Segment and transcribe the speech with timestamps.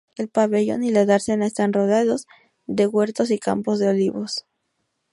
[0.17, 2.25] El pabellón y la dársena están rodeados
[2.65, 4.47] de huertos y campos de olivos.